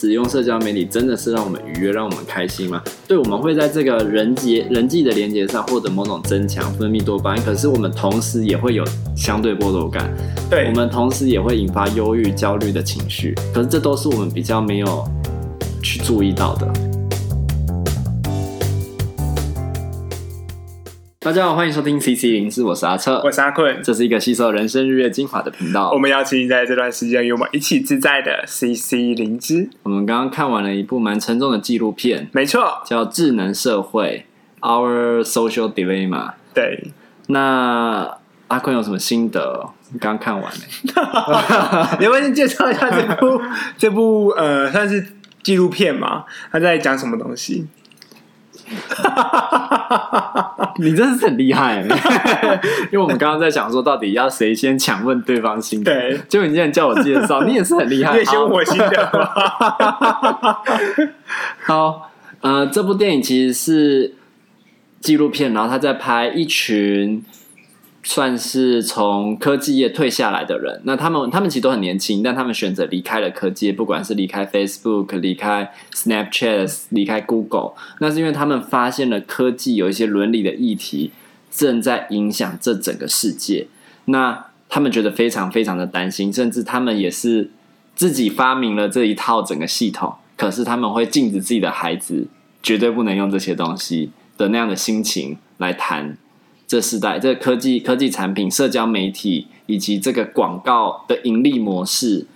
[0.00, 2.82] 使用社交媒体真的是让我们愉悦、让我们开心吗？
[3.06, 7.44] 对，我们会在这个人结、人际的连接上获得某种增强，分泌多巴胺。
[7.44, 8.82] 可是我们同时也会有
[9.14, 10.10] 相对剥夺感，
[10.48, 13.34] 对，我们同时也会引发忧郁、焦虑的情绪。
[13.52, 15.04] 可是这都是我们比较没有
[15.82, 16.89] 去注意到的。
[21.22, 25.90] 大家好，欢迎收听 CC 零四，我是阿策，我是阿坤，这是一个吸收人生日月精华的频道。
[25.92, 29.68] 我们邀请你在这段时间与我们一起自在的 CC 灵芝。
[29.82, 34.24] 我们刚刚看完了一部蛮沉重的纪录片，没错，叫《智能社会》
[34.66, 36.32] （Our Social Dilemma）。
[36.54, 36.90] 对，
[37.26, 38.16] 那
[38.48, 39.68] 阿坤有什么心得？
[39.92, 40.62] 你刚看完呢？
[42.00, 43.42] 你要不先介绍一下这部
[43.76, 45.06] 这部呃，算是
[45.42, 46.24] 纪录片嘛？
[46.50, 47.66] 他在讲什么东西？
[50.78, 51.82] 你真是很厉害，
[52.90, 55.92] 因为我们刚刚在想说，到底要谁先抢问对方心得？
[55.92, 59.10] 对，结果你竟然叫我介绍，你也是很厉害，你也先问我心得
[61.64, 64.14] 好，呃，这部电影其实是
[65.00, 67.24] 纪录片，然后他在拍一群。
[68.02, 81.10] 算是从科技业退下来的人，那他们他们其实都很年轻，但他们选择离开了科技，不管是离开 Facebook、离开 Snapchat、离开 Google，那是因为他们发现了科技有一些伦理的议题
[81.50, 83.66] 正在影响这整个世界，
[84.06, 87.50] 那他们觉得非常非常的担心，甚至他们也是
[87.94, 92.28] 自己发明了这一套整个系统，可是他们会禁止自己的孩子
[92.62, 96.16] 绝对不能用这些东西的那样的心情来谈。
[96.70, 102.26] 这时代，这科技、科技产品、社交媒体以及这个广告的盈利模式，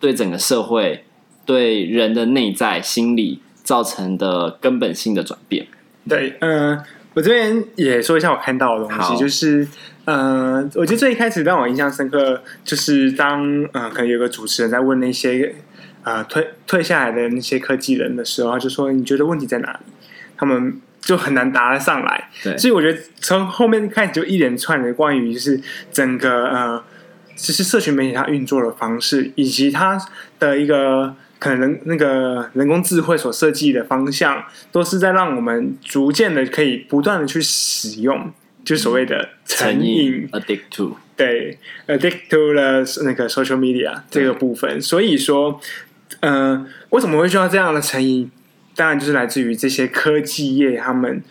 [0.00, 1.04] 对整个社会、
[1.46, 5.68] 对人的内在心理造成的根本性的转变。
[6.08, 6.84] 对，嗯、呃，
[7.14, 9.62] 我这边也说一下我看到的东西，就是，
[10.06, 15.54] 嗯、呃，我觉得最一开始让我印象深刻，就是当，嗯、呃，可能有个主持人在问那些，
[16.02, 19.78] 啊、呃，退退下来的那些科技人的时候，他就说：“你觉得问题在哪里？”
[20.36, 20.80] 他们。
[21.04, 25.60] 就很难答得上来，对，所以我觉得从后面开始就一连串的关于就是
[25.92, 26.82] 整个呃，
[27.36, 30.00] 其实社群媒体它运作的方式，以及它
[30.38, 38.32] 的一个可能那个人工智慧所设计的方向，都是在让我们逐渐的可以不断的去使用，
[38.64, 44.80] 就所谓的成瘾 addict to，对，addict to 了那个 social media 这个部分。
[44.80, 45.60] 所以说，
[46.20, 48.30] 呃，为什么会需要这样的成瘾？
[48.74, 51.22] 当然，就是来自于这些科技业，他们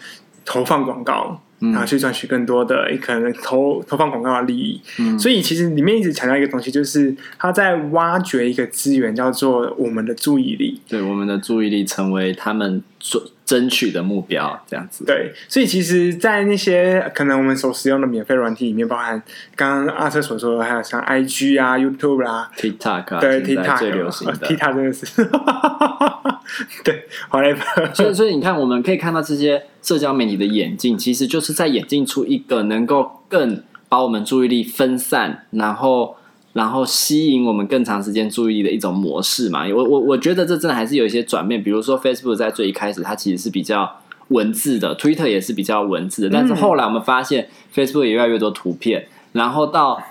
[0.46, 4.82] 投放广告，然后去赚取更多的可能投投放广告的利益。
[5.00, 10.82] 嗯，所以其实里面一直强调一个东西，就是他在挖掘一个资源，叫做我们的注意力。
[10.88, 13.22] 对，我们的注意力成为他们做。
[13.46, 19.22] 争取的目标这样子，对，所以其实，在那些可能我们所使用的免费软体里面，包含
[19.56, 25.06] 刚刚阿车所说的，还有像 IG 啊、YouTube 啊、TikTok 啊，对，TikTok 最流行的、哦、 TikTok 真的是，
[26.84, 27.56] 对，好嘞。
[27.94, 36.16] 所以，所以你看，我们可以看到这些社交媒体的演进，其实就是在演进出一个能够更把我们注意力分散，然后。
[36.54, 43.92] 然后吸引我们更长时间注意力的一种模式嘛，我我我觉得这真的还是有一些转变，比如说 Facebook 在最一开始它其实是比较
[44.28, 50.02] 文字的，Twitter 也是比较文字的，但是后来我们发现 Facebook 也越来越多图片，然后到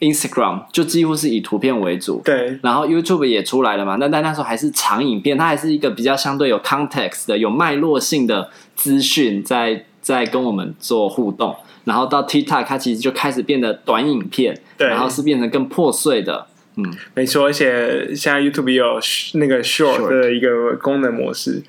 [0.00, 11.54] Instagram 就几乎是以图片为主，对，然后 YouTube 也出来了嘛，那但那时候还是长影片，它还是一个比较相对有 context 的、有脉络性的资讯在在跟我们做互动。
[11.84, 16.84] 然后到 TikTok，它其实就开始变得短影片，对，然后是变成更破碎的，嗯，
[17.14, 17.44] 没错。
[17.44, 19.00] 而且现在 YouTube 也有
[19.34, 21.60] 那个 Short 的一个功能模式，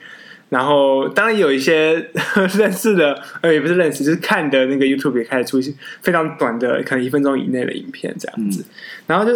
[0.49, 2.09] 然后当然有一些
[2.55, 8.61] 认识的，呃，也不是认识，就是看的那个 YouTube 也开始出现非常短的，可能一分钟以内的影片这样子。
[8.61, 8.73] 嗯、
[9.07, 9.33] 然后就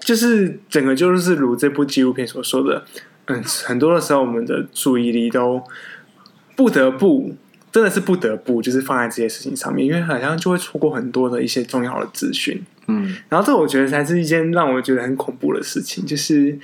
[0.00, 2.84] 就是整个就是如这部纪录片所说的，
[3.26, 5.62] 嗯，很多的时候我们的注意力都
[6.56, 7.36] 不得不。
[7.74, 12.62] 真的是不得不，就是放在这些事情上面，因为好像就会错过很多的一些重要的资讯。
[12.86, 16.56] 嗯，然后这我觉得才是一件让我觉得很恐怖的事情，就是，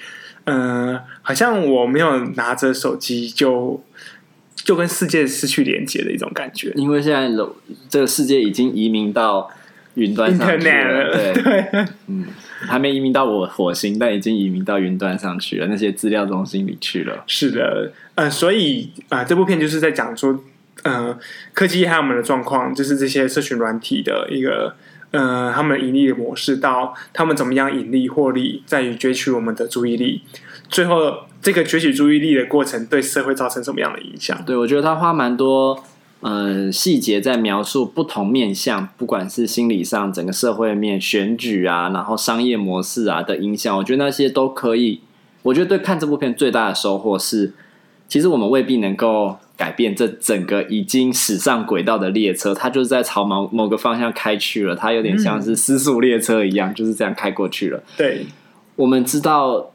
[0.45, 3.83] 呃，好像我没有拿着手机就
[4.55, 6.73] 就跟世界失去连接的一种感觉。
[6.77, 7.29] 因为现在
[7.89, 9.51] 这个世界已经移民到
[9.95, 12.27] 云端上去了，对，对嗯，
[12.61, 17.25] 还没移民到我火星，但已经移民到云端上去了，那些资料中心里去了。
[17.27, 20.45] 是的，呃，所以啊，呃，这部片就是在讲说。
[20.83, 21.19] 呃，
[21.53, 24.75] 科技还有我们的状况，就是这些社群软体的一个
[25.11, 30.23] 呃，他们盈利的模式，到他们怎么样盈利获利，在于攫取我们的注意力。
[30.69, 34.43] 最后，这个攫取注意力的过程，对社会造成什么样的影响？
[34.47, 35.83] 对，我觉得他花蛮多
[36.21, 45.01] 呃细节在描述不同面向，不管是心理上、整个社会面、选举啊，然后商业模式啊的影响，我觉得那些都可以
[45.43, 47.53] 我觉得对看这部片最大的收获是，
[48.07, 57.83] 其实我们未必能够改变这整个已经驶上轨道的列车，它就是在朝某某个方向开去了，它有点像是失速列车一样，就是这样开过去了。
[57.95, 58.25] 对，
[58.77, 59.71] 我们知道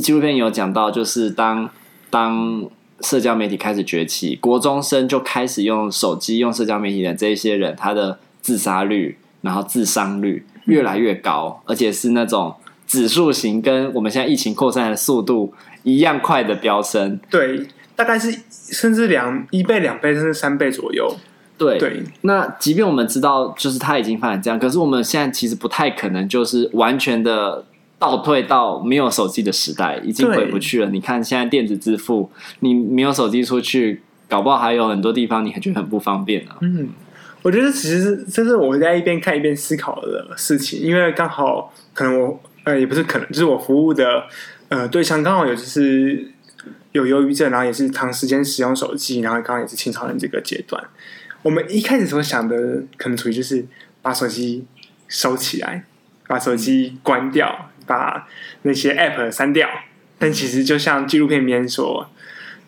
[0.00, 1.68] 纪录片有讲到，就是当
[2.08, 2.64] 当
[3.02, 12.54] 社交媒体开始崛起，国中生就开始用手机、用社交媒体的这一些人，他的自杀率，然后自伤率越来越高，而且是那种。
[12.86, 17.64] 指数型跟我们现在疫情扩散的速度一样快的飙升，对，
[18.04, 21.14] 大概是甚至两一倍、两倍甚至三倍左右。
[21.58, 27.64] 对对，那即便我们知道就是它已经发展这样，可是我们现在其实不太可能就是完全的
[27.98, 30.90] 倒退到没有手机的时代，已经回不去了。
[30.90, 32.30] 你看现在电子支付，
[32.60, 36.58] 你没有手机出去，搞不好还有很多地方你还觉得很不方便呢、啊。
[36.62, 36.88] 嗯，
[37.42, 42.40] 我觉得其实这是我在一边看一边思考的事情，因为刚好可能我。
[42.62, 44.22] 呃，也不是可能，就是我服务的
[44.68, 46.30] 呃对象刚好有就是
[46.92, 50.82] 有忧郁症，然后也是长时间使用手机，然后刚好也是青少年这个阶段。
[51.42, 53.64] 我们一开始所想的可能处于就是
[54.02, 54.66] 把手机
[55.08, 55.84] 收起来，
[56.26, 58.28] 把手机关掉，把
[58.62, 59.68] 那些 App 删掉。
[60.18, 62.10] 但其实就像纪录片里面说。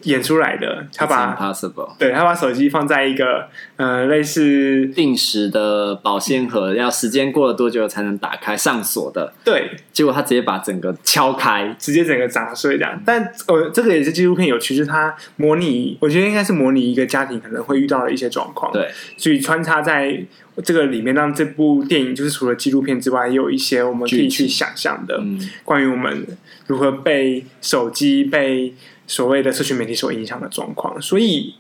[0.05, 9.33] 演出来的，他把 impossible，对，他把手机放在一个呃类似定时的保鲜盒，要时间过了多久才能打开上锁的。
[9.45, 13.01] 对，结果他直接把整个敲开，直接整个砸碎这样。
[13.05, 18.73] 但呃，这个也是纪录片有趣，就是他模拟，我觉得应该是模拟一个家庭可能会遇到的一些状况。
[18.73, 20.21] 对，所以穿插在
[20.65, 26.27] 这个里面，让这部电影就是除了纪录片之外，也有一些我们可以去想象的，嗯，关于我们
[26.67, 28.75] 如何被手机被。
[29.13, 31.55] 所谓的社群媒体所影响的状况，所以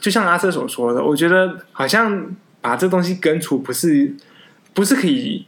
[0.00, 4.14] 就像阿瑟所说的，我觉得好像把这东西根除不是
[4.72, 5.44] 不是可以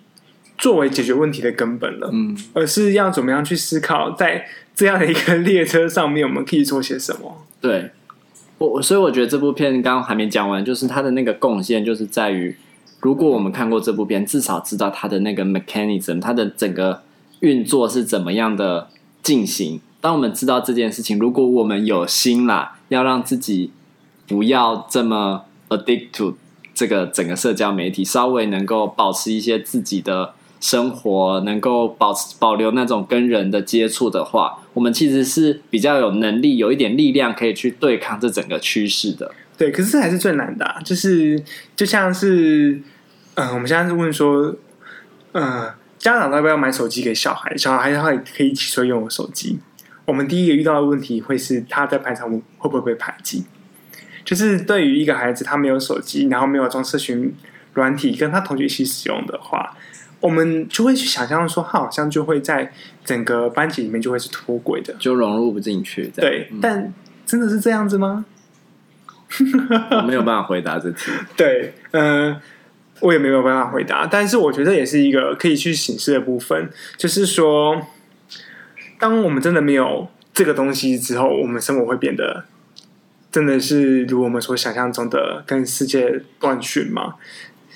[0.58, 7.46] 作为解决问题的根本了，嗯，而是要怎么样去思考，在这样的一个列车上面，我们可以做些什么？
[7.62, 7.92] 对，
[8.58, 12.54] 我所以我觉得这部片刚刚还没讲完，就是它的那个贡献，就是在于
[13.00, 17.00] 如果我们看过这部片，至少知道它的那个 mechanism，它的整个
[17.40, 18.88] 运作是怎么样的
[19.22, 19.80] 进行。
[20.02, 23.70] 当我们知道这件事情，如果我们有心啦，要让自己
[24.26, 26.36] 不要这么 addict to
[26.74, 39.32] 这个整个社交媒体，稍微能够保持一些自己的生活，能够保持保留那种跟人的接触的话，我们其实是比较有能力，有一点力量可以去对抗这整个趋势的。
[39.56, 41.40] 对，可是这还是最难的，就是
[41.76, 42.82] 就像是，
[43.34, 44.52] 嗯、我们现在是问说，
[45.32, 47.56] 嗯、家长要不要买手机给小孩？
[47.56, 49.60] 小孩的话也可以一起说用手机。
[50.04, 52.28] 我们第一个遇到的问题会是他在排场
[52.58, 53.44] 会不会被排挤？
[54.24, 57.34] 就是对于一个孩子，他没有手机，然后没有装社群
[57.74, 59.76] 软体，跟他同学一起使用的话，
[60.20, 62.72] 我们就会去想象说，他好像就会在
[63.04, 66.10] 整个班级里面就会是脱轨的，就融入不进去。
[66.14, 66.94] 对，嗯、但
[67.26, 68.24] 真的是这样子吗？
[69.90, 71.10] 我没有办法回答这题。
[71.36, 72.40] 对，嗯、呃，
[73.00, 74.06] 我也没有办法回答。
[74.06, 77.86] 但是我觉得也是一个可以去省思的部分，就是说。
[79.02, 82.44] 当我们真的没有这个东西之后，我们生活会变得
[83.32, 87.16] 真的是如我们所想象中的跟世界断讯吗？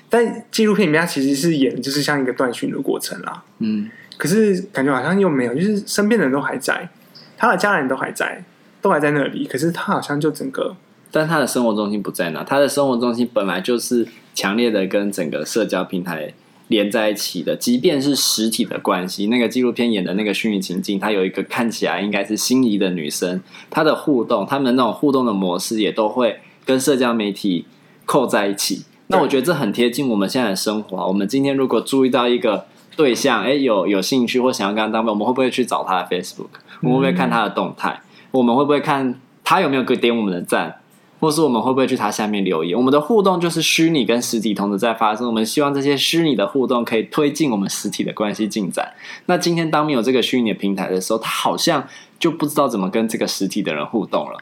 [0.09, 3.43] 但纪录片里面它其实是演就是像一个断讯的过程啦。
[3.59, 6.89] 嗯，可是感觉好像又没有，就是身边的人都还在，
[7.37, 8.45] 他的家人都还在，
[8.81, 10.77] 都还在那里，可是他好像就整个，
[11.11, 16.33] 但他的生活中心不在那，他的生活中心本来就是强烈的跟整个社交平台。
[16.69, 27.67] 连在一起的，即便是实体的关系，那个纪录片演的那个虚拟情境，它有一个看起来应该是心仪的女生，她的互动，他们那种互动的模式也都会跟社交媒体
[28.05, 28.85] 扣在一起。
[29.09, 31.07] 那我觉得这很贴近我们现在的生活。
[31.07, 36.49] 我们今天如果注意到一个对象，哎，有有兴趣或想要跟他当朋友，我们会不会去找他的 Facebook？
[36.83, 37.91] 我们会不会看他的动态？
[37.91, 40.81] 嗯、我们会不会看他有没有给点我们的赞？
[41.27, 42.79] 或是我们会不会去他下面留言？
[42.79, 45.27] 我们的互动就是虚拟跟实体同时在发生。
[45.27, 48.93] 我们希望这些虚拟的互动可以推进我们实体的关系进展。
[49.25, 51.85] 那今天当没有这个虚拟的平台的时候，他好像
[52.21, 54.39] 就不知道怎么跟这个实体的人互动了。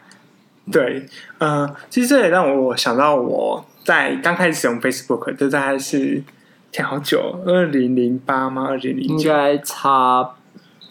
[0.71, 1.07] 对，
[1.39, 6.23] 呃，其实这也让我想到我在刚开始使用 Facebook，这大概是
[6.71, 8.67] 天好久，二零零八吗？
[8.69, 10.35] 二零零应该差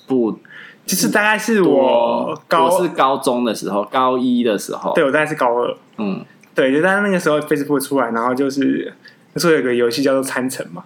[0.07, 0.39] 不。
[0.85, 8.93] 就是大概是我高我是高中的时候，高一的时候，对，我大概是高二，嗯，对，就在那个时候，Facebook 出来，然后就是
[9.33, 10.83] 那时候有个游戏叫做餐城嘛，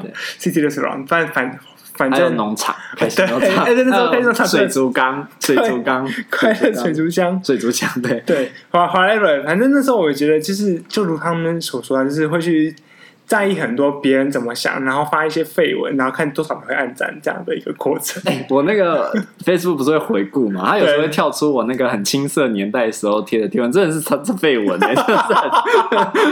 [0.00, 1.58] 对， City Restaurant，反反
[1.94, 12.74] 反正农场， 对，哎，对，那时候开始唱水族缸，水族缸， 快乐水族箱，水族箱，对，对，华华莱瑞，反正那时候我觉得，就是就如他们所说的，就是会去
[13.26, 18.22] 在意很多别人怎么想，然后发一些绯闻，然后看多少人会按赞这样的一个过程。
[18.48, 19.12] 我那个
[19.44, 20.70] Facebook 不是会回顾嘛？
[20.70, 24.94] 他有时候会跳出我那个很青涩年代时候贴的贴文，真的是他这废文哎、欸，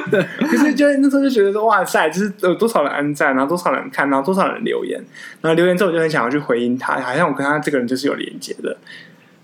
[0.09, 0.29] 真的。
[0.47, 5.03] 可是就那时候就觉得说，哇塞，就是有多少人按赞，然后多少人看，然后多少人留言，
[5.41, 8.77] 然后留言之后我就很想要去回应他，好像我跟他这个人就是有连接的。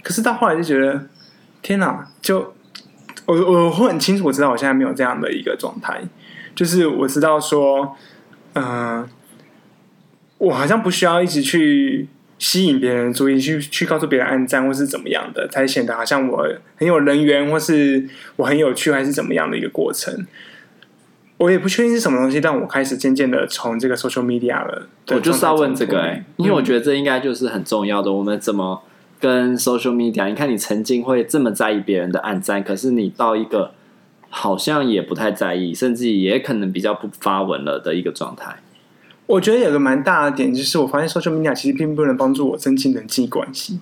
[0.05, 1.07] 可是到后来就觉得，
[1.63, 2.55] 天哪，就
[3.27, 6.01] 我我会很清楚，我知道我现在没有这样的一个状态。
[6.61, 7.97] 就是我知道说，
[8.53, 9.09] 嗯、呃，
[10.37, 12.07] 我好像不需要一直去
[12.39, 20.27] 吸引别人注意，去去告诉别人按赞或是怎么样的，才显得好像我很有人缘，或是我很有趣，还是怎么样的一个过程。
[21.39, 24.87] 我也不确定是什么东西，但我开始渐渐的从这个 social media 了。
[25.13, 28.13] 我就是要问这个哎、欸，因为我觉得这应该就是很重要的。
[28.13, 28.83] 我们怎么
[29.19, 30.29] 跟 social media？
[30.29, 33.73] 你看，你曾经会这么在意别人的暗赞，可是你到一个。
[34.31, 38.57] 好像也不太在意，甚至也可能比较不发文了的一个状态。
[39.27, 43.81] 我觉得有个蛮大的点，就是我发现 social media 其实并不能帮助我增进人际关系。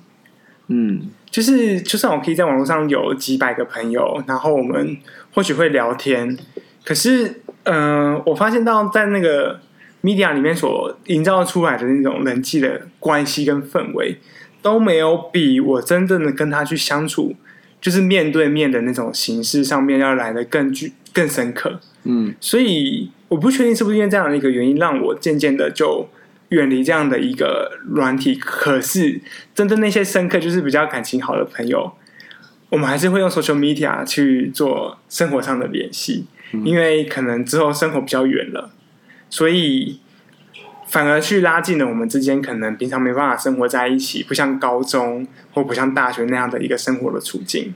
[0.67, 4.99] 嗯，就是就算我可以在网络上有几百个朋友，然后我们
[5.35, 6.37] 或许会聊天，
[6.85, 9.61] 可是，嗯、呃，我发现到在那个
[10.03, 14.19] media 里面所营造出来的那种人际的关系跟氛围，
[14.61, 17.35] 都没有比我真正的跟他去相处。
[17.81, 26.09] 就是面对面的那种形式上面要来的更具更深刻，嗯，所以我不确定是不是因为这样的一个原因，让我渐渐的就
[26.49, 28.35] 远离这样的一个软体。
[28.35, 29.21] 可是，
[29.55, 31.93] 真正那些深刻，就是比较感情好的朋友，
[32.71, 38.71] 我们还是会用 social media 去做生活上的联系，嗯，因为可能之后生活比较远了，
[39.31, 40.01] 所以。
[40.89, 47.75] 反而去拉近了我们之间可能平常没办法生活在一起，不像高中或不像大学那样的一个生活的处境。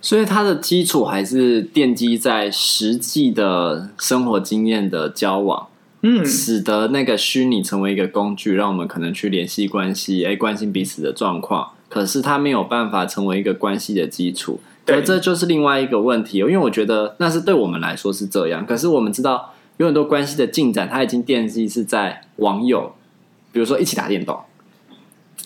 [0.00, 5.68] 所以它的基础还是奠基在实际的生活经验的交往，
[6.00, 11.72] 嗯，使得那个虚拟成为一个工具，让我们可能去联系关系，哎，关心彼此的状况。
[11.90, 16.38] 可是它没有办法成为一个关系的基础，对，这就是另外一个问题。
[16.38, 19.50] 因为我觉得那是对我们来说是这样，可是我们知道。
[19.78, 22.94] 有很多关系的进展，它已经奠基是在网友，
[23.50, 24.38] 比如说一起打电动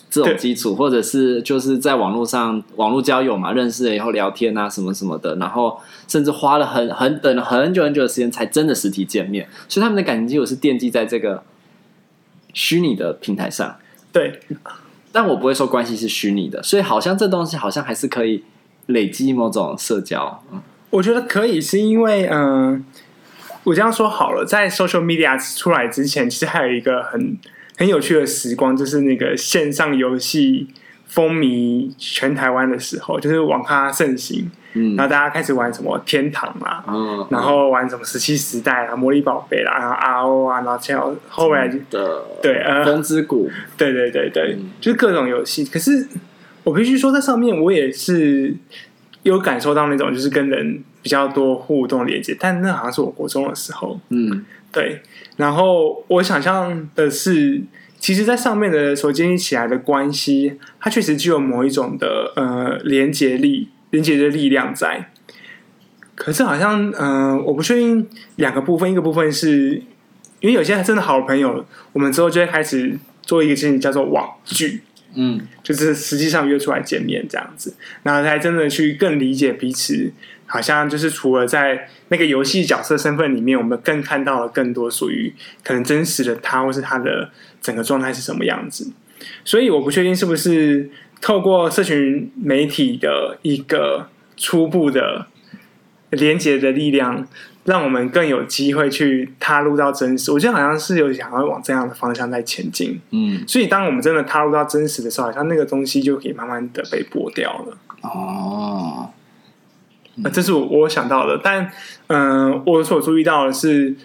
[0.09, 11.43] 这种基础，或者是就是在网络上网络交友嘛，认识了以后聊天啊什么什么的，然后甚至花了很很等了很久很久的时间才真的实体见面，所以他们的感情基础是奠基在这个
[12.53, 13.77] 虚拟的平台上。
[14.11, 14.39] 对，
[15.11, 18.43] 但我不会说关系是虚拟的，所以好像这东西好像还是可以
[18.87, 20.43] 累积某种社交。
[20.51, 22.73] 嗯，我觉得可以，是因为嗯。
[22.73, 22.83] 呃
[23.69, 27.37] 我这样说好了，在 social media 出来之前，其实还有一个很
[27.77, 30.67] 很有趣的时光，就是那个线上游戏
[31.05, 45.63] 风靡全台湾的时候，就是网咖盛行，嗯，然后大家开始玩什么天堂啦，嗯，然后玩什么石器时代啊、魔力宝贝啦，然后 RO 啊，然后前后后来的对呃风之谷，对对对对，嗯、就是各种游戏。
[45.63, 46.07] 可是
[46.63, 48.55] 我必须说，在上面我也是
[49.21, 50.83] 有感受到那种，就是跟人。
[51.01, 55.01] 比较多互动连接，但那好像是我国中的时候，嗯，对。
[55.37, 57.61] 然后我想象的是，
[57.97, 65.09] 其实，在上面的所建立起来的关系，它确实具有某一种的呃连接力、连接的力量在。
[66.15, 69.81] 可是，好像嗯、呃，我不确定两个部分，一个部分是
[70.41, 74.81] 因为有些真的好朋友，我们之后就会开始做一个事情，叫做网聚，
[75.15, 80.11] 嗯，就是实际上约出来见面这样子，然后才真的去更理解彼此。
[80.51, 85.31] 好像就是除了在那个游戏角色身份里面，我们更看到了更多属于
[85.63, 87.29] 可能真实的他，或是他的
[87.61, 88.91] 整个状态是什么样子。
[89.45, 90.89] 所以我不确定是不是
[91.21, 95.27] 透过社群媒体的一个初步的
[96.11, 97.27] 连接的力量，
[97.65, 100.31] 让我们更有机会去踏入到真实。
[100.31, 102.99] 我觉得好像是有想要往这样的方向在前进。
[103.11, 107.77] 嗯，所以当我们真的踏入到真实的时候，好像那个东西就可以慢慢的被剥掉了。
[108.01, 109.09] 哦。
[110.33, 111.71] 这是我我想到的，但
[112.07, 113.95] 嗯、呃，我所注意到的是，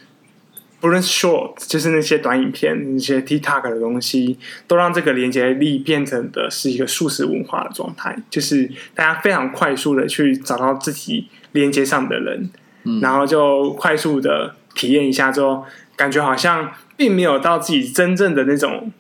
[0.79, 12.51] 不论 short 就是那些短影片、那些 TikTok 的东西，都让这个连接力变成的是一个速食文化的状态，就是大家非常快速的去找到自己连接上的人，
[12.85, 15.65] 嗯、然后就快速的体验一下之后，
[15.97, 18.93] 感觉好像并没有到自己真正的那种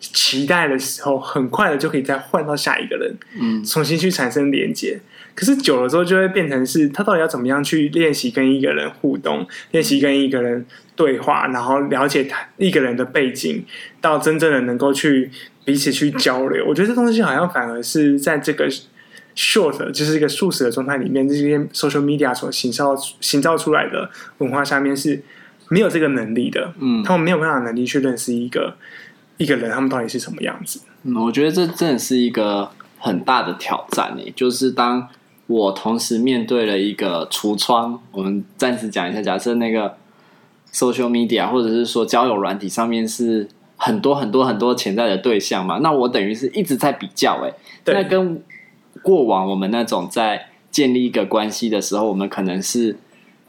[0.00, 5.00] 期待的时候，很快的就可以再换到下一个人，嗯，重新去产生连接。
[5.34, 13.64] 可是久了之后，就会变成是他到底要怎么样去练习跟一个人互动，练习跟一个人对话，然后了解他一个人的背景，
[14.00, 15.30] 到真正的能够去
[15.64, 16.66] 彼此去交流。
[16.66, 18.68] 我觉得这东西好像反而是在这个
[19.34, 25.22] short 就是一个素食的状态里面，这些 social media 所形造、形造出来的文化下面是
[25.68, 28.74] 没有这个能力的，嗯，他们没有办法能力去认识一个
[29.38, 30.80] 一个人，他们到底是什么样子。
[31.04, 35.08] 嗯，我觉得这真的是一个很大的挑战诶，就是当
[35.46, 39.96] 我同时面对了一个橱窗，我们暂时讲一下，假设那个
[40.72, 47.52] social media 或者是说交友软体上面是很多很多很多潜在的对象嘛，那我等于是一直在比较诶，
[47.84, 48.42] 对，那跟
[49.02, 52.96] 过往我们那种在建立一个关系的时候，我们可能是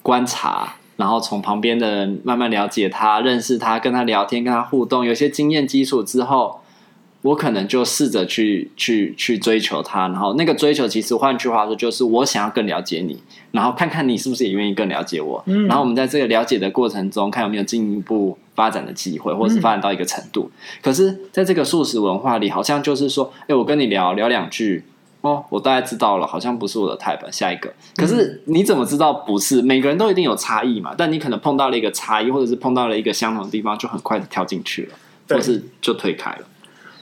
[0.01, 0.75] 观察。
[0.95, 6.61] 然后从旁边的人慢慢了解他，认识他，跟他聊天，跟他互动，有些经验基础之后，
[7.23, 10.07] 我可能就试着去去去追求他。
[10.09, 13.17] 然后那个追求，其实换句话说，就是我想要更了解你，
[13.51, 15.43] 然后看看你是不是也愿意更了解我。
[15.47, 15.65] 嗯。
[15.65, 20.51] 然后我们在这个了解的过程中，看有没有进一步发展的机会，或者是发展到一个程度。
[20.53, 20.79] 嗯。
[20.83, 24.83] 可是，在这个素食文化里，好像就是说，哎，我跟你聊聊两句。
[25.23, 27.31] 哦，我大概知道了，好像不是我的 type。
[27.31, 29.61] 下一个，可是你怎么知道不是？
[29.61, 34.95] 每个人都一定有差异嘛，但你可能碰到了一个差异，或者是碰到了一个相同的地方，就很快的跳进去了，
[35.29, 36.39] 或是就推开了。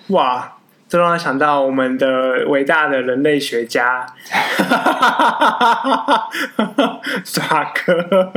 [0.09, 0.53] 哇，
[0.87, 4.05] 这让我想到我们的伟大的人类学家，
[7.25, 8.31] 耍哥，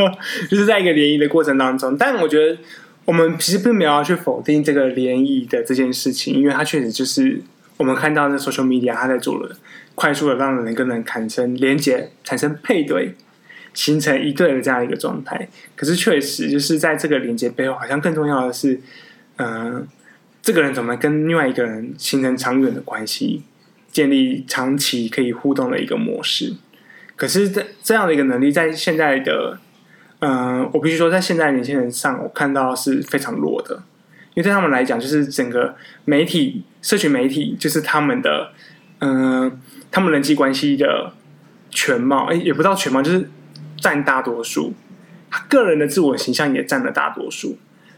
[0.48, 1.94] 就是在一个联谊的过程当中。
[1.98, 2.56] 但我觉得
[3.04, 7.42] 我们其实并没有要去否定这个联谊的这件事情，因为它确实就是。
[7.76, 9.56] 我们看到那 social media，它在做了
[9.94, 13.14] 快速的让人跟人产生连接、产生配对、
[13.72, 15.48] 形成一对的这样一个状态。
[15.74, 18.80] 可是确实，就是在这个连接背后，好像更重要的是，
[19.36, 19.86] 嗯、呃，
[20.40, 23.42] 这个人怎么跟另外一个人形成长远的关系，
[23.90, 26.54] 建立长期可以互动的一个模式。
[27.16, 29.58] 可是这这样的一个能力，在现在的，
[30.20, 33.82] 嗯、我必须说，在现在年轻人上，我看到是非常弱的。
[34.34, 38.52] 因为对他们来讲，就是整个媒体、社群媒体，就是他们的，
[38.98, 39.58] 嗯、
[39.90, 41.14] 他们人际关系的
[41.70, 43.30] 全貌，哎，也不到全貌，就是
[43.80, 44.74] 占大多数。
[45.30, 47.56] 他个人的自我形象也占了大多数。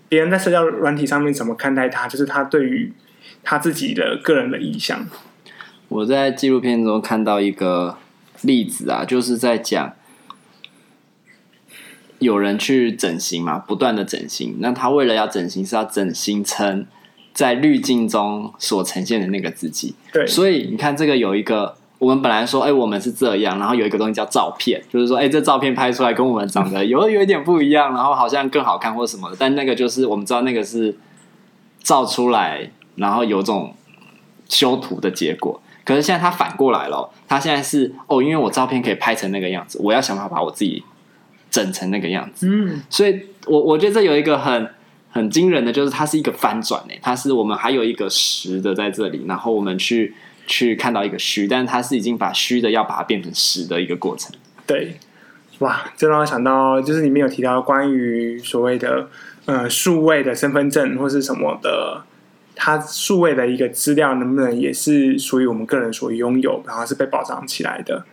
[0.08, 2.92] 别人在社交软体上面怎么看待他，就是他对于
[3.42, 5.04] 他自己的个人的意向。
[5.88, 7.98] 我在纪录片中看到一个
[8.42, 9.94] 例子啊，就是在讲。
[12.20, 14.56] 有人去整形嘛，不断的整形。
[14.60, 16.86] 那他为了要整形，是要整形成
[17.36, 19.94] 在滤镜中所呈现的那个自己。
[20.10, 29.36] 对，所以你看，这个有一个，我们本来说，哎、欸，我们是这样，然后有一个东西叫照片，就是说，哎、欸，这照片拍出来跟我们长得有有一点不一样，然后好像更好看或什么的。
[29.38, 30.96] 但那个就是我们知道，那个是
[31.82, 33.74] 照出来，然后有种
[34.48, 35.60] 修图的结果。
[35.84, 40.82] 可是现在他反过来了，他现在是哦，因为我照片可以拍成那个样子，我要想办法把我自己。
[41.48, 44.68] 整成那个样子，嗯，所以我我觉得这有一个很
[45.16, 50.14] 很惊人的，就是它是一个翻转诶，它是我们还有一个实的在这里，然后我们去
[50.46, 54.30] 去看到一个虚，但是它是已经把虚的要把它变成实的一个过程。
[54.66, 54.96] 对，
[55.60, 59.08] 哇，这让我想到，就是里面有提到关于所谓的
[59.46, 62.04] 呃数位的身份证或是什么的，
[62.54, 68.04] 它数位的一个资料能不能也是属于我们个人所拥有，然后是被保障起来的？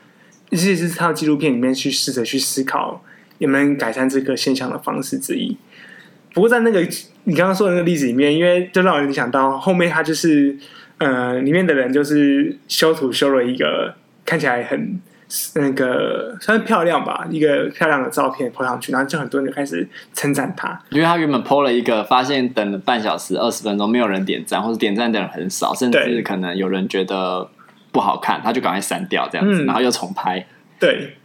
[0.51, 3.03] 其实是他的纪录片里面去试着去思考。
[3.39, 5.57] 有没有改善这个现象的方式之一？
[6.33, 6.81] 不过在那个
[7.25, 10.57] 你刚刚说的那个例子里面，因为就让我联想到后面，他就是
[10.97, 13.93] 呃，里面的人就是修图修了一个
[14.25, 14.99] 看起来很
[15.55, 27.49] 那个算是漂亮吧，一个漂亮的照片 po 上去，然后就很多人就开始称赞他，因为他原本 po 了一个，发现等了半小时、二十分钟没有人点赞，或者点赞的人很少，甚至可能有人觉得
[27.91, 30.45] 不好看，他就赶快删掉这样子，嗯、然后又重拍，
[30.79, 31.15] 对。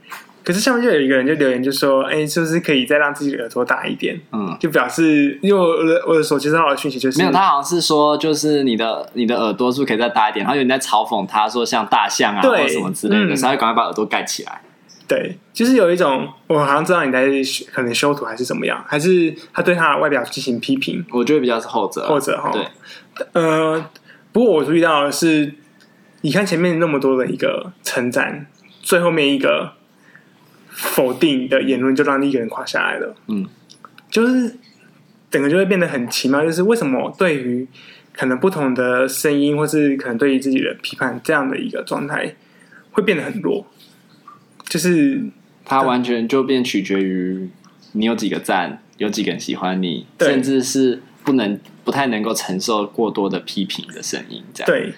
[0.49, 10.43] 可是下面就有一个人就留言就说：“哎、欸，是不是可以再让自己的耳朵大一点？”嗯，就表示因为我的我的手机上的讯息就是没有，他好像是说就是你的你的耳朵是不是可以再大一点？
[10.47, 14.63] 然后有人在嘲讽他说像大象啊或者什么之类的，所以赶快把耳朵盖起来。
[15.07, 17.27] 对，就是有一种我好像知道你在
[17.71, 21.05] 可能修图还是怎么样，还是他对他的外表进行批评？
[21.11, 22.51] 我觉得比较是后者，后者哈。
[22.51, 22.67] 对，
[23.35, 23.85] 呃，
[24.33, 25.53] 不过我注意到的是，
[26.23, 28.47] 你看前面那么多的一个称赞，
[28.81, 29.77] 最后面一个。
[30.79, 33.13] 否定的言论就让一个人垮下来了。
[33.27, 33.45] 嗯，
[34.09, 34.57] 就是
[35.29, 36.45] 整个就会变得很奇妙。
[36.45, 37.67] 就是为什么对于
[38.13, 42.33] 可能不同的声音，或是可能对于自己的批判这样的一个状态，
[42.93, 43.67] 会变得很弱？
[44.69, 45.21] 就是
[45.65, 47.49] 它完全就变取决于
[47.93, 54.45] 你有几个赞，有几个人喜欢你，甚至是不能不太能够承受过多的批评的声音。
[54.55, 54.95] 这样对。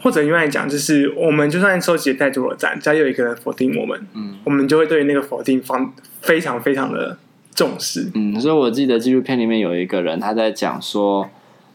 [0.00, 7.16] 或者另外讲，就是我们就算收集太多的赞，只要有一个人否定我们，嗯，我们就会对那个否定方非常非常的
[7.54, 8.40] 重视，嗯。
[8.40, 11.28] 所以我记得纪录片里面有一个人他在讲说，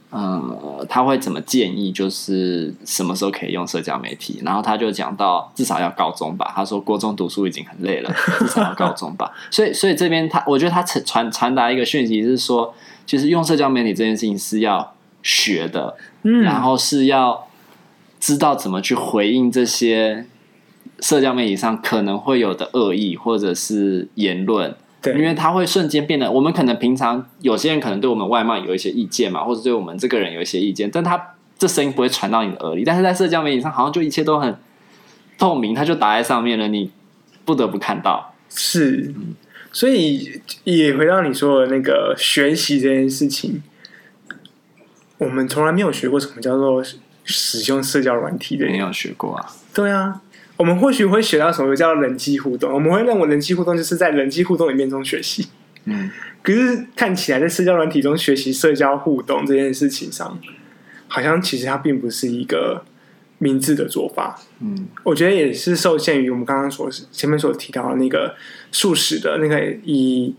[0.09, 4.39] 呃，他会怎么建议，就是什么时候可以用社交媒体？
[4.45, 6.53] 然后他就讲到至少要高中吧。
[6.55, 9.31] 他说国中读书已经很累了， 至少要高中吧。
[9.49, 12.73] 所以，所以这边他，我觉得他传传传达一个讯息是说，
[13.05, 17.47] 其实用社交媒体这件事情是要学的，嗯，然后是要
[18.23, 20.25] 知道怎么去回应这些
[21.01, 24.73] 社交媒体上可能会有的恶意或者是言论。
[25.01, 32.86] 对，因为他会瞬间变得，我们可能平常有些人可能对我们外貌有一些意见嘛，或者对我们这个人有一些意见，但他这声音不会传到你的耳里。
[32.86, 34.55] 但是在社交媒体上，好像就一切都很
[35.38, 36.89] 透明，他就打在上面了，你
[37.43, 38.33] 不得不看到。
[38.47, 39.13] 是，
[39.73, 43.62] 所以也回到你说的那个学习这件事情，
[45.17, 46.81] 我们从来没有学过什么叫做
[47.23, 49.45] 使用社交软体的，没有学过啊？
[49.73, 50.21] 对啊。
[50.55, 55.47] 我们或许会学到什么叫人际互动，我们会认为人际互动就是在人际互动里面中学习。
[55.86, 56.12] 嗯，
[56.43, 60.39] 可是看起来在社交软体中学习社交互动这件事情上，
[61.07, 62.86] 好像其实它并不是一个
[63.39, 64.39] 明智的做法。
[64.62, 68.36] 嗯，我觉得也是受限于我们刚刚所前面所提到的那个
[68.71, 70.36] 素食的那个以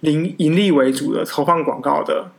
[0.00, 2.30] 零盈利为主的投放广告的，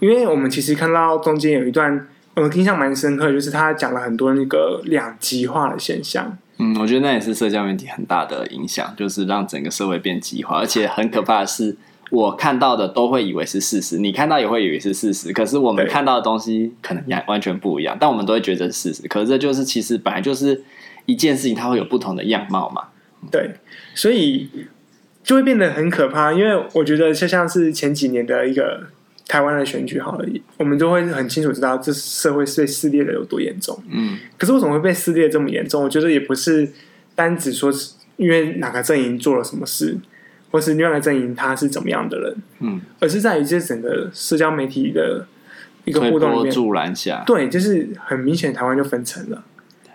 [0.00, 6.38] 因为我们其实看到中间有一段我印象蛮深刻，就是他讲了很多那个两极化的现象。
[6.58, 11.76] 嗯，我觉得那也是社交媒体很大的影响，就是让整个社会变极化，而且很可怕的是，
[12.10, 19.08] 我看到的都会以为是事实，你看到也会以为是事实，可是我们看到的东西可能也完全不一样，但我们都会觉得是事实。
[19.08, 20.62] 可是这就是其实本来就是
[21.06, 22.84] 一件事情，它会有不同的样貌嘛。
[23.30, 23.54] 对，
[23.94, 24.48] 所以
[25.22, 28.88] 就会变得很可怕，因为我觉得就像是前几年的一个。
[29.28, 33.78] 台湾的选举好了，我们就会很清楚知道这社会被撕裂的有多严重。
[33.90, 35.84] 嗯，可是为什么会被撕裂这么严重？
[35.84, 36.72] 我觉得也不是
[37.14, 39.98] 单指说是因为哪个阵营做了什么事，
[40.50, 42.36] 或是另外一个阵营他是怎么样的人。
[42.60, 45.26] 嗯，而是在于这整个社交媒体的
[45.84, 49.44] 一个互动里面助澜下，对，就是很明显台湾就分层了，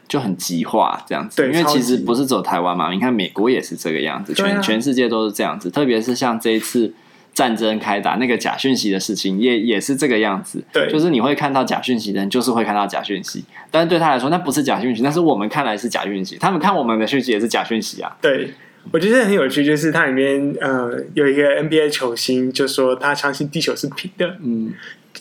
[0.07, 1.37] 就很极化这样子。
[1.37, 6.93] 对，因为其实不是走台湾嘛，你看美国也是这个样子，全、啊、全世界都是这样子，特别是像这一次。
[7.33, 10.63] 战争开打，那个假讯息的事情也也是这个样子。
[10.71, 13.43] 对，就是你会看到假讯息的人，就是会看到假讯息。
[13.71, 16.37] 但是对他来说，那不是假讯息，那是我们看来是假讯息。
[16.37, 18.15] 他们看我们的讯息也是假讯息啊。
[18.21, 18.51] 对，
[18.91, 24.71] 我觉得很有趣，就是它里面呃有一个 NBA 球星就说他相信地球是平的，嗯，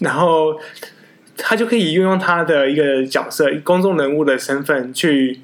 [0.00, 0.60] 然后
[1.38, 5.40] 他就可以运用他的一个角色，公众人物的身份去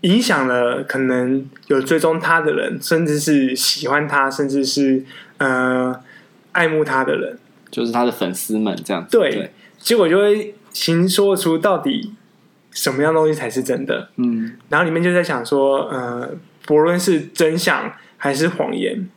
[0.00, 5.04] 影响了可能有追踪他的人，甚至是喜欢他，甚至是。
[5.44, 6.00] 呃，
[6.52, 7.38] 爱慕他的人，
[7.70, 9.10] 就是他的粉丝们这样子。
[9.10, 12.14] 对，对，结果就会形说出到底
[12.70, 14.08] 什么样东西才是真的。
[14.16, 16.30] 嗯，然后里面就在想说，呃，
[16.64, 19.08] 不论是真相还是谎言，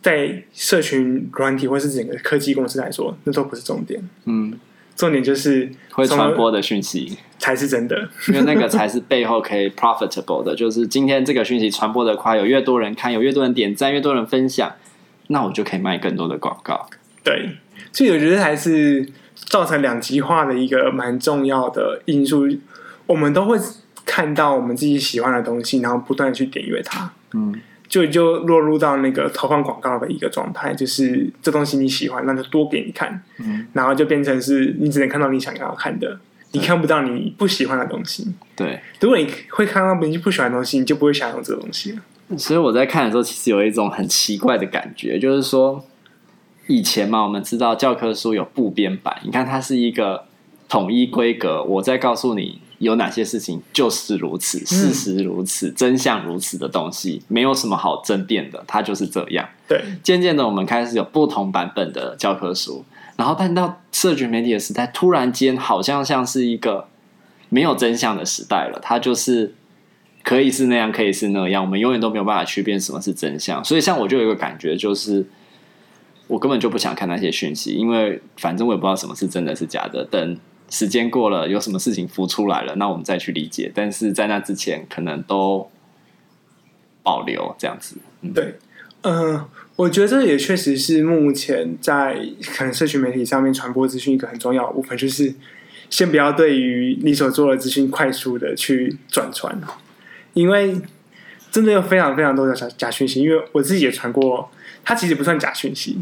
[0.00, 4.08] 在社群软体或是整个科技公司来说，那都不是重点。
[4.26, 4.56] 嗯，
[4.96, 10.56] 重点就是会传播的讯息才是真的，因为那个才是背后可以 profitable 的。
[10.56, 14.72] 就是今天这个讯息传播的快，有越多人看，有越多人点赞，越多人分享。
[15.28, 16.88] 那我就可以卖更多的广告。
[17.22, 17.50] 对，
[17.92, 22.48] 所以我觉得还是造成两极化的一个蛮重要的因素。
[23.06, 23.58] 我们都会
[24.04, 27.12] 看到我们自己喜欢的东西，然后不断的去点阅它。
[27.34, 33.22] 嗯，就就落入到那个投放广告的一个状态，就是这东西你喜欢，那就多给你看。
[33.38, 36.18] 嗯，然后就变成是你只能看到你想要看的，
[36.52, 38.26] 你看不到你不喜欢的东西。
[38.54, 41.98] 对，如果你会看到你不喜欢的东西，你就不会想用这个东西了。
[42.36, 45.84] 所以我在看的时候，其实有一种很奇怪的感觉，就是说，
[46.66, 50.24] 以前嘛，我们知道教科书有部编版，你看它是一个
[50.68, 59.48] 统一规格，我在告诉你有哪些事情就是如此，事实如此，真相如此的东西，没有什么好争辩的，它就是这样。
[59.68, 62.84] 对，渐渐的，我们开始有不同版本的教科书，
[63.16, 66.88] 然后但到社群媒体的时代，突然间好像像是一个
[67.48, 69.54] 没有真相的时代了，它就是。
[70.22, 73.64] 可以是那样，可以是那样，我们永远都没有办法区辨什么是真相。
[73.64, 75.24] 所以，像我就有一个感觉，就是
[76.26, 80.04] 我根本就不想看那些讯息，因为反正我也不知道什么是真的是假的。
[80.10, 80.36] 等
[80.68, 83.70] 时间过了，有什么事情浮出来了，那我们再去理解。
[83.74, 85.70] 但是在那之前，可能都
[87.02, 87.96] 保留这样子。
[88.22, 88.56] 嗯、对，
[89.02, 92.18] 嗯、呃，我觉得这也确实是目前在
[92.56, 95.32] 可能社群媒体上面传播资讯一个很重要的部分，就是
[95.88, 99.60] 先不要对于你所做的资讯快速的去转传。
[100.34, 100.80] 因为
[101.50, 104.50] 真的有非常非常多的假假讯息，因为我自己也传过，
[104.84, 105.98] 它其实不算假讯息，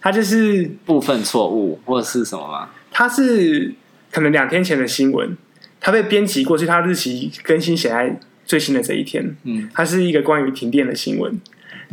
[0.00, 2.68] 它就是部分错误或者是什么吗？
[2.90, 3.72] 它是
[4.12, 5.36] 可能两天前的新闻，
[5.80, 9.34] 它被编辑过去，它日期更新写在最新的这一天。
[9.42, 11.40] 嗯，它是一个关于停电的新闻，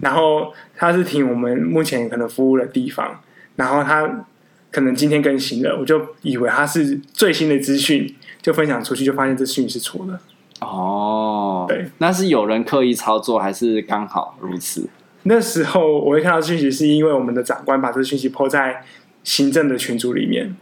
[0.01, 3.21] 然后它是停我们目前可能服务的地方，
[3.55, 4.27] 然后它
[4.69, 10.19] 可能今天更新了，我就以为它是最新的资讯，就分享出去，就发现这讯息是错的。
[10.60, 14.89] 哦，对，那是有人刻意操作，还是刚好如此？
[15.23, 18.84] 那时候我会看到讯息，是因为我们的长官把这个讯息 po 在
[19.23, 20.55] 行政的群组里面，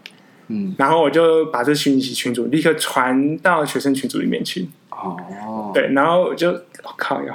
[0.47, 4.67] 嗯，然后我就把这讯息群组立刻传到学生群组里面去。
[4.89, 7.31] 哦，对，然后我就我、哦、靠哟，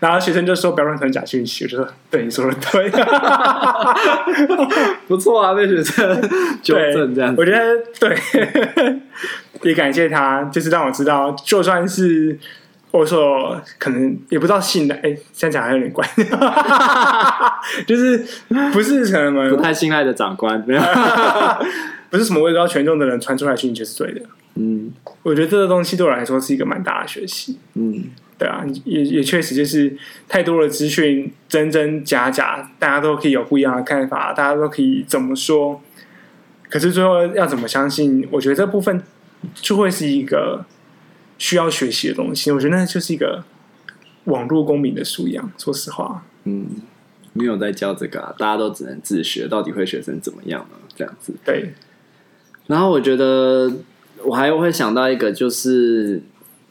[0.00, 2.90] 然后学生就说不要乱传假讯息，我就说对你说的对，
[5.06, 6.20] 不错啊，被学生
[6.62, 7.60] 纠正这样子，我觉得
[8.00, 8.18] 对，
[9.62, 12.36] 也感谢他，就是让我知道，就算是。
[12.92, 16.02] 我说可能也不知道信的，哎，现在讲还有点怪，
[17.86, 18.24] 就是
[18.72, 20.60] 不是什么不太信赖的长官，
[22.10, 24.22] 不是什么位高权重的人传出来讯息就是对的。
[24.54, 27.58] 嗯，我觉得这个东西对我来说是一个蛮大的学习。
[27.74, 28.04] 嗯，
[28.38, 29.96] 对啊，也也确实就是
[30.28, 35.80] 太多的资讯真真假假，大家都可以有不一样的看法，大家都可以怎么说，
[36.70, 38.26] 可是最后要怎么相信？
[38.30, 39.02] 我觉得这部分
[39.54, 40.64] 就会是一个。
[41.38, 43.44] 需要学习的东西，我觉得那就是一个
[44.24, 45.52] 网络公民的素养。
[45.58, 46.66] 说实话，嗯，
[47.36, 50.76] 没有在教这个啊，大家都只能自学，到底会学成怎么样呢？
[50.96, 51.34] 这样子。
[51.44, 51.72] 对。
[52.66, 53.70] 然后我觉得
[54.24, 56.22] 我还会想到一个，就是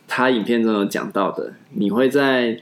[0.07, 2.61] 他影片中有讲到的，你会在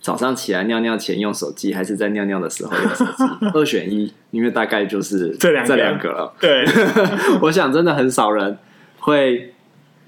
[0.00, 3.24] 早上起来尿尿前用手机，还是在尿尿的时候用手机？
[3.54, 6.34] 二选一，因为大概就是这两这两个了。
[6.40, 6.64] 对，
[7.42, 8.58] 我想真的很少人
[8.98, 9.54] 会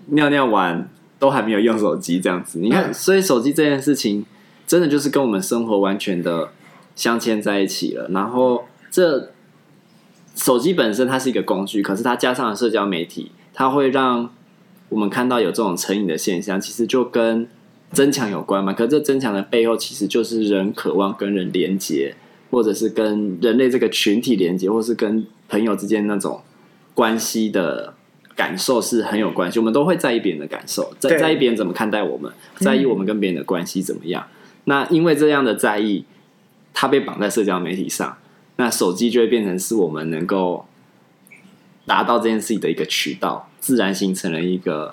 [0.07, 0.89] 尿尿完。
[1.19, 4.27] 都还没有用手机这样子，你看，所以手机这件事情
[4.67, 6.51] 真的就是跟我们生活完全的
[6.97, 8.09] 镶嵌在一起了。
[8.11, 9.31] 然后，这
[10.35, 14.29] 手机本身它是一个工具，可是它加上了社交媒体，它会让
[14.89, 17.47] 我们看到有这种成瘾的现象，其实就跟
[17.93, 18.73] 增强有关嘛。
[18.73, 22.17] 可是这增强的背后，其实就是人渴望跟人连接，
[22.51, 26.41] 或者是跟人类这个群体连接，或是跟朋友之间那种
[26.95, 27.93] 关系的。
[28.37, 34.27] 感受是很有关系，我们都会在意别人的感受，在在意别人怎么看待我们，在意我们跟别人的关系怎么样。
[34.65, 36.05] 那因为这样的在意，
[36.79, 38.19] 它被绑在社交媒体上，
[38.57, 40.67] 那手机就会变成是我们能够
[41.87, 44.93] 达到这件事情的一个渠道，自然形成了一个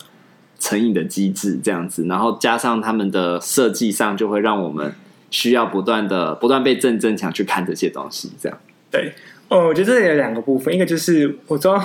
[0.58, 2.06] 成瘾的机制，这样子。
[2.06, 4.96] 然后加上他们的设计上，就会让我们
[5.30, 8.58] 需要不断的、不断被正增强去看这些东西，这样
[8.90, 9.12] 对。
[9.50, 11.78] 哦，我觉得这里有两个部分，一个就是我知道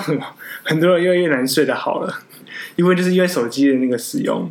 [0.63, 2.23] 很多人越来越难睡得好了，
[2.77, 4.49] 因为就是因为手机的那个使用，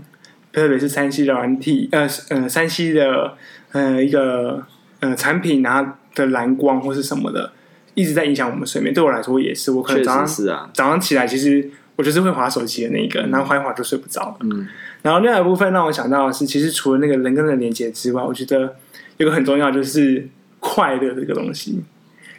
[0.52, 3.38] 特别是三 C 的软体，呃呃，三 C 的
[3.72, 4.64] 呃一个
[5.00, 7.52] 呃产品，然后的蓝光或是什么的，
[7.94, 8.94] 一直在影响我们睡眠。
[8.94, 14.38] 对我来说也是，我可能早上是啊，早上起来其实我就是会划手机的那一个，然后滑一滑就睡不着。
[14.42, 14.68] 嗯，
[15.02, 18.76] 然后另外一部分让我想到的是，其实除了那个人跟人连接之外，我觉得
[19.18, 20.28] 有个很重要就是
[20.60, 21.84] 快乐这个东西。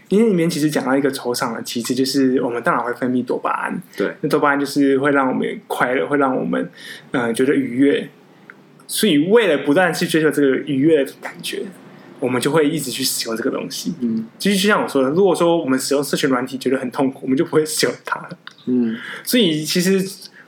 [0.08, 3.78] 因为里面其实讲到一个酬赏的机制，就是我们大脑会分泌多巴胺。
[3.94, 6.66] 对，那多巴胺就是会让我们快乐，会让我们
[7.10, 8.08] 呃觉得愉悦。
[8.86, 11.60] 所以为了不断去追求这个愉悦的感觉，
[12.20, 13.94] 我们就会一直去使用这个东西。
[14.00, 18.28] 嗯，其实就像我说的，如果说我们使用社群软体觉得很痛苦，我们就不会使用它了。
[18.66, 20.02] 嗯，所以其实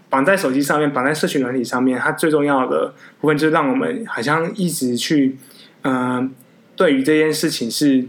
[0.08, 5.36] 绑在手机上面，绑在社群软体上面，它最重要的部分就是让我们好像一直去
[5.82, 6.30] 嗯、呃，
[6.76, 8.06] 对于这件事情是。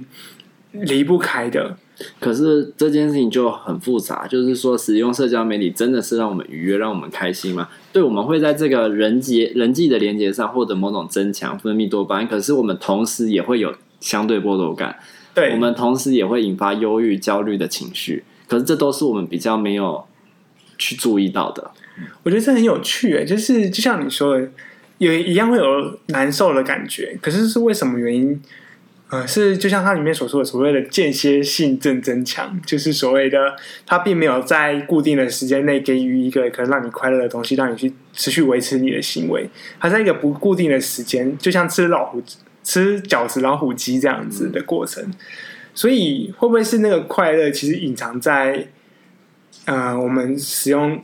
[0.74, 1.76] 离不开的，
[2.20, 4.28] 可是这件事情就很复杂。
[4.28, 7.70] 就是说，使用社交媒体真的是让我们愉悦、让我们开心吗？
[7.94, 12.28] 对，我们会在这个人际人际的连接上获得某种增强，分泌多巴胺。
[12.28, 14.98] 可是我们同时也会有相对剥夺感，
[15.34, 18.24] 对，我们同时也会引发忧郁、焦虑的情绪。
[18.48, 20.04] 可是这都是我们比较没有
[20.78, 21.72] 去注意到的。
[22.24, 24.50] 我觉得这很有趣，诶，就是就像你说的，
[24.98, 27.18] 有一样会有难受的感觉。
[27.22, 28.42] 可是是为什么原因？
[29.12, 33.54] 呃，是就像它里面所说的，所谓的间歇性正增强，就是所谓的
[33.86, 39.50] 它并没有在固定的时间内给予一个可能让你快乐的东西，让你去持续维持你的行为。
[39.82, 42.24] 它在一个不固定的时间，就像吃老虎、
[42.64, 45.14] 吃饺子、老虎机这样子的过程。
[45.74, 48.66] 所以，会不会是那个快乐其实隐藏在
[49.66, 51.04] 呃我们使用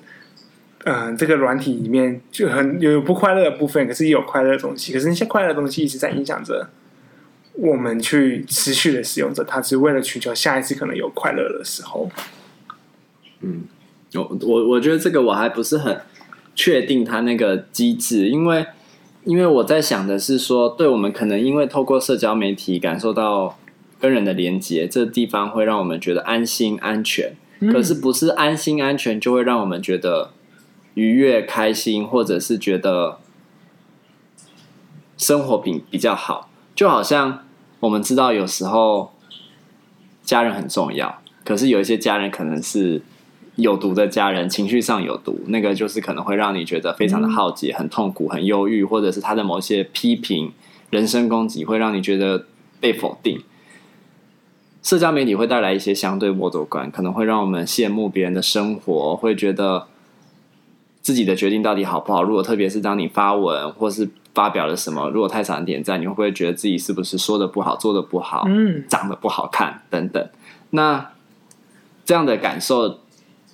[0.85, 4.93] 呃这个软体里面，就很有不快乐的部分，可是也有快乐的东西。
[4.93, 6.69] 可是那些快乐的东西一直在影响着。
[7.57, 12.07] 我们去持续的使用着它，只是为了寻求下一次可能有快乐的时候。
[13.41, 13.63] 嗯，
[14.13, 15.99] 我我我觉得这个我还不是很
[16.53, 18.67] 确定它那个机制，因为
[19.23, 23.57] 因为我在想的是说，对我们可能因为透过社交媒体感受到
[23.99, 27.35] 跟人的连接，这地方会让我们觉得安心安全。
[27.59, 27.73] 嗯。
[27.73, 30.31] 可是不是安心安全就会让我们觉得
[30.93, 33.17] 愉悦开心，或者是觉得
[35.17, 37.45] 生活品比较好，就好像。
[37.79, 39.11] 我们知道，有时候
[40.23, 43.01] 家人很重要，可是有一些家人可能是
[43.55, 50.51] 有毒的家人，情绪上有毒，那个就是可能会让你觉得非常的耗竭、很痛苦、很忧郁，或者是他的某些批评、
[50.89, 52.45] 人身攻击，会让你觉得
[52.79, 53.41] 被否定。
[54.83, 59.87] 社交媒体会带来一些相对剥夺感，可能会让我们羡慕别人的生活，会觉得
[61.01, 62.23] 自己的决定到底好不好。
[62.23, 70.29] 如果特别是当你发文或是发表了什么，如果太少人点赞，你会不会觉得自己是不是说的不好、做的不好、嗯，长得不好看等等？
[70.69, 71.09] 那
[72.05, 72.99] 这样的感受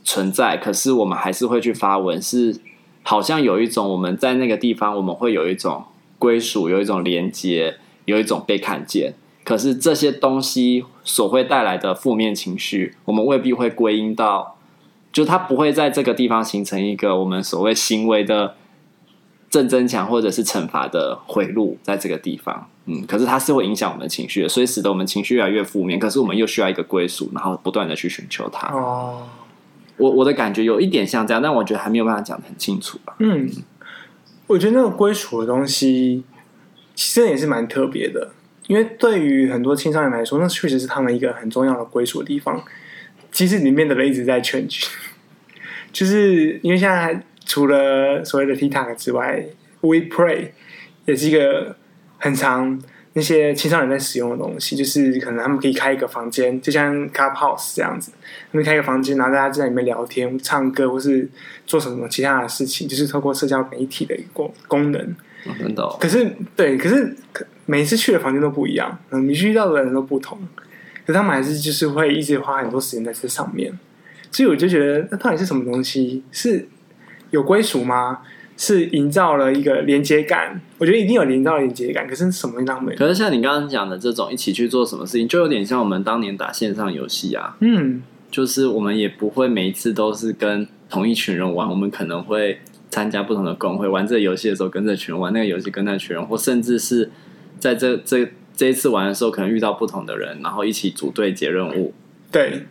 [0.04, 2.60] 存在，可是我们还是会去发文，是
[3.02, 5.86] 好像有一种我们在那个地方，我们会有一种
[6.20, 9.14] 归属，有一种连接，有一种被看见。
[9.46, 14.58] 可是这些东西所会带来的负面情绪，我们未必会归因到，
[15.14, 18.56] 就它不会在这个地方形成一个我们所谓行为的
[19.54, 26.00] 正增强或者是惩罚的回路，在这个地方，嗯，可是它是会影响我们的情绪的，所以使得我们情绪越来越负面。
[26.00, 28.68] 可是我们又需要一个归属，然后不断的去寻求它。
[28.74, 29.28] 哦，
[29.98, 33.14] 我我的感觉有一点像这样，但我觉得还没有办法讲的很清楚吧。
[33.20, 33.48] 嗯，
[34.48, 36.24] 我觉得那个归属的东西，
[36.96, 38.32] 其实也是蛮特别的。
[38.66, 42.64] 因为对于很多青少年来说，那确实是他们一个很重要的归属的地方。
[43.32, 44.88] 其实里面的人一直在 change，
[45.94, 49.46] 就是因为现在除了所谓的 TikTok 之外
[49.82, 50.50] ，We Pray
[51.06, 51.76] 也是一个
[52.18, 52.82] 很常
[53.14, 54.76] 那些青少年在使用的东西。
[54.76, 58.12] 就是可能他们可以开一个房间，就像 Clubhouse 这样子，
[58.52, 61.30] 他们开一个房间，然后大家在里面聊天、唱歌，或是
[61.66, 65.16] 做什么其他的事情，就是透过社交媒体的一个功能。
[65.60, 67.14] 真的，可是对，可是
[67.66, 70.40] 每一次去的房间都不一样，嗯，你遇到的人都不同，
[71.06, 73.78] 可是他们还是就是会一直花很多时间在这上面，
[74.32, 76.24] 所以我就觉得那到底是什么东西？
[76.32, 76.66] 是
[77.34, 78.20] 有归属吗？
[78.56, 80.62] 是营造了一个连接感？
[80.78, 82.96] 我觉得一定有营造连接感，可是什么让没？
[82.96, 92.60] 可是像你刚刚讲的这种一起去做什么事情，就有点像我们当年打线上游戏啊，嗯，就是我们也不会每一次都是跟同一群人玩，我们可能会。
[92.90, 97.10] 参加不同的公会，玩这个游戏的时候跟这群人玩，那个游戏跟那群人，或甚至是
[97.58, 101.92] 在这这这一次玩的时候，可能遇到不同的人，然后一起组队接任务。
[102.32, 102.68] 对，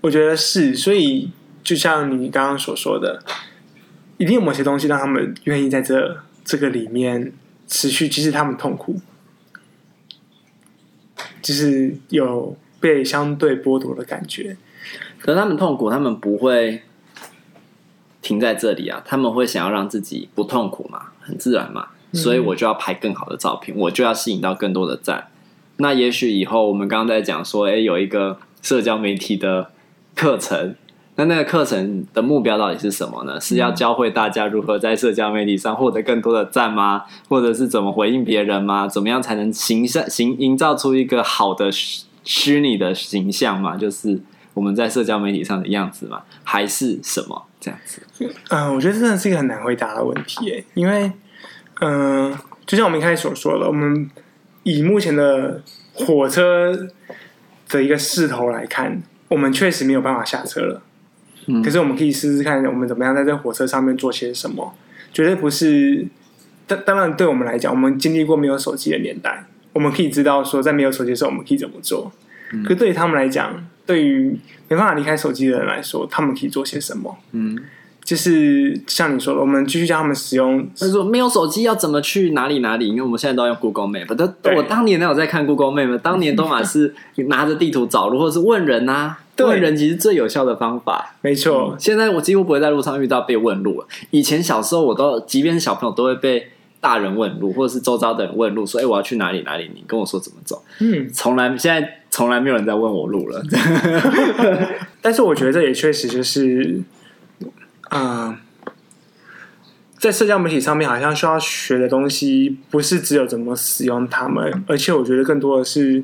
[0.00, 1.30] 我觉得是，所以
[1.66, 3.20] 就像你刚刚所说的，
[4.18, 7.32] 一定有某些东西让他们愿意在这这个里面
[7.66, 9.00] 持续，即使他们痛苦，
[11.42, 14.56] 就是有被相对剥夺的感觉。
[15.18, 16.82] 可是他们痛苦，他们不会。
[18.22, 25.28] 停在这里啊，他们会想要让自己不痛苦嘛，很自然嘛，所以我就要拍更好的照片，我就要吸引到更多的赞。
[25.76, 29.70] 那也许以后我们刚刚在讲说，诶，有一个社交媒体的
[30.16, 30.74] 课程，
[31.16, 33.40] 那那个课程的目标到底是什么呢？
[33.40, 37.04] 是要教会大家如何在社交媒体上获得更多的赞吗？
[37.28, 38.86] 或者是怎么回应别人吗？
[38.86, 41.70] 怎么样才能形象形营造出一个好的
[42.22, 43.76] 虚拟的形象嘛？
[43.76, 44.20] 就是
[44.54, 46.22] 我们在社交媒体上的样子嘛？
[46.44, 47.42] 还是什么？
[47.58, 48.02] 这样子，
[48.50, 51.10] 嗯，我觉得真的是一个很难回答的问题耶，因为，
[51.80, 54.08] 嗯、呃，就像我们一开始所说的，我们
[54.62, 55.62] 以目前的
[55.94, 56.88] 火车
[57.70, 60.82] 的一个势头来看，我们确实没有办法下车了。
[61.46, 64.74] 嗯，可是我们可以试试看，我们怎么样在这火车上面做些什么？
[65.12, 66.06] 绝对不是，
[66.66, 72.12] 当当然，对我们来讲，我们经历过没有手机的年代，我们可以知道说，在没有手机的时候，我们可以怎么做。
[72.52, 77.16] 嗯、可对于他们来讲，对于没办法离开手机的人来说，他们可以做些什么？
[77.32, 77.58] 嗯，
[78.06, 80.66] 就是像你说的，我们继续教他们使用。
[80.78, 82.86] 他说没有手机要怎么去哪里哪里？
[82.86, 84.14] 因为我们现在都要用 Google Map。
[84.40, 85.98] 但我当年哪有在看 Google Map？
[85.98, 86.94] 当年都嘛是
[87.26, 89.18] 拿着地图找路，或者是问人啊。
[89.38, 91.16] 问人其实最有效的方法。
[91.20, 93.86] 没错、嗯，现在我几乎不会在路上遇到被问路了。
[94.12, 96.48] 以前小时候，我都即便是小朋友都会被。
[96.78, 99.42] 大人问路，或者是周遭的人问路，说：“哎、欸，我要去哪里？
[99.42, 99.68] 哪里？
[99.74, 103.42] 你跟我说怎么走。”嗯，从来现在从来没有人在问我路了。
[105.02, 106.80] 但是我觉得这也确实就是，
[107.88, 108.40] 啊、
[109.98, 116.02] 在社交媒体上面，好像需要学的东西不是只有怎么使用它们，而且我觉得更多的是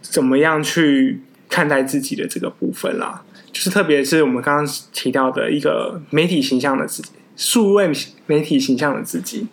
[0.00, 3.22] 怎么样去看待自己的这个部分啦。
[3.52, 7.90] 就是特别是我们刚刚提到的一个媒体形象的自己，数位
[8.26, 9.46] 媒体形象的自己。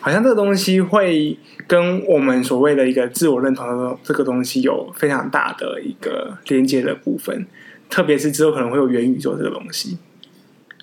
[0.00, 7.46] 好像这个东西会跟我们所谓的一个自我认同的这个东西有非常大的一个连接的部分，
[7.88, 9.98] 特别是之后可能会有元宇宙这个东西。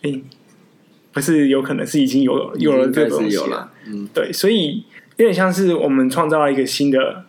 [0.02, 0.22] 哎，
[1.12, 4.84] 不是有可能是已经有有了这个东西了，了，嗯，对，所以
[5.18, 7.26] 有点像是我们创造了一个新的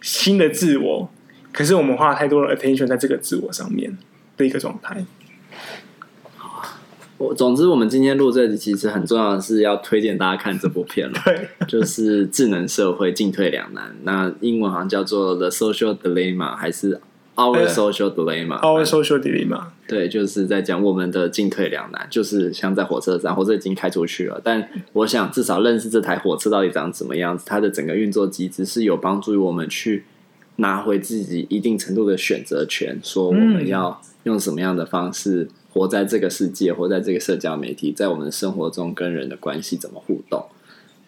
[0.00, 1.10] 新的自我，
[1.52, 3.98] 可是我们花了太多的 attention 在这个自我上面
[4.36, 5.04] 的一个状态。
[7.18, 13.92] 我总之，我们今天录这集其实很重要的是要推荐大家看这部片了， 对，就是智能社会进退两难。
[14.04, 17.00] 那英文好像叫做《The Social Dilemma》还是
[17.38, 30.04] our social dilemma，our、呃、social dilemma，对，就是在讲我们的进退两难，就是像在火车站，火车已经开出去了，但我想至少认识这台火车到底长怎么样子，它的整个运作机制是有帮助于我们去
[30.56, 40.44] 拿回自己一定程度的选择权，说我们要用什么样的方式活在这个世界，活在这个社交媒体，在我们生活中跟人的关系怎么互动。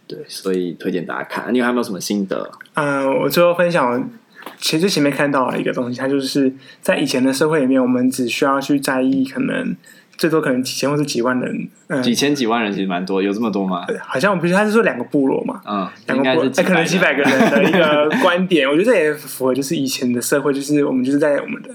[0.06, 1.52] 对，所以推荐大家看。
[1.54, 2.50] 你有还有没有什么心得？
[2.74, 4.10] 嗯、呃，我最后分享，
[4.58, 9.76] 其实前面看到了一个东西，它就是在以前的社会里面，我们只需要去在意可能
[10.16, 13.86] 最多可能几千或是几万人，嗯，几千几万人其实蛮多，有这么多吗？
[14.02, 21.70] 好像我不是，他是说两个部落嘛，嗯，两个部落，哎，可能几百个人的一个观点， 我觉得这也符合就是以前的社会，就是我们就是在我们的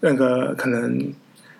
[0.00, 1.12] 那个可能。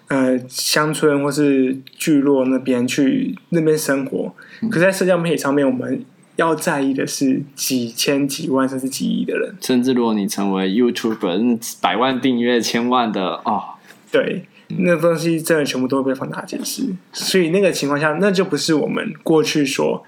[0.08, 4.34] 呃，乡村或是聚落那边去那边生活，
[4.68, 6.04] 可是在社交媒体上面，我们
[6.36, 9.54] 要在意的是几千、几万甚至几亿的人。
[9.60, 13.62] 甚至如果你成为 YouTuber，百万订阅、千万的哦，
[14.10, 16.94] 对，那东西真的全部都会被放大解释。
[17.12, 20.04] 所以那个情况下，那就不是我们过去所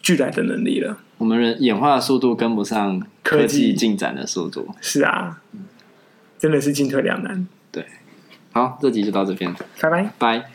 [0.00, 0.98] 具来的能力了。
[1.18, 4.68] 我们人演化的速度跟不上科技进展的速度。
[4.80, 5.40] 是啊，
[6.38, 7.46] 真的是进退两难。
[7.72, 7.84] 对
[8.52, 10.50] 好，这集就到这边，拜拜，拜。